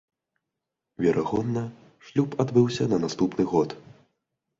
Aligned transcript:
Верагодна, 1.05 1.61
шлюб 2.07 2.29
адбыўся 2.45 2.83
на 2.95 2.99
наступны 3.05 3.43
год. 3.53 3.69